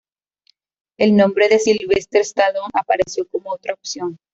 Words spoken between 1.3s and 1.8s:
de